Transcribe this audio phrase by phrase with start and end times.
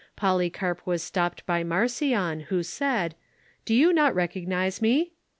[0.15, 3.13] Polycarp was stopped by Marcion, who said:
[3.65, 4.97] "Do you not recognize me'?"